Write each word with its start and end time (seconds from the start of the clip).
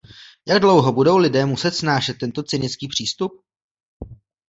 Jak 0.47 0.61
dlouho 0.61 0.93
budou 0.93 1.17
lidé 1.17 1.45
muset 1.45 1.71
snášet 1.71 2.17
tento 2.17 2.43
cynický 2.43 2.87
přístup? 2.87 3.31